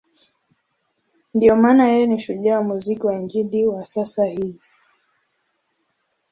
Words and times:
Ndiyo 1.35 1.55
maana 1.55 1.83
yeye 1.91 2.07
ni 2.07 2.19
shujaa 2.19 2.57
wa 2.57 2.63
muziki 2.63 3.05
wa 3.05 3.15
Injili 3.15 3.67
wa 3.67 3.85
sasa 3.85 4.25
hizi. 4.25 4.71